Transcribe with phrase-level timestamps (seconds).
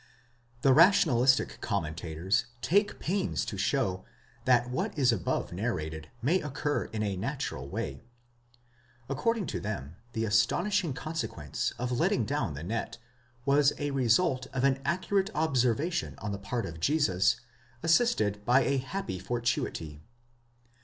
[0.63, 4.03] The rationalistic commentators take pains to show
[4.45, 8.01] that what is above nar rated might occur in a natural way.
[9.07, 12.97] According to them, the astonishing consequence of letting down the net
[13.45, 17.39] was the result of an accurate observation on the part of Jesus,
[17.83, 20.01] assisted by a happy fortuity.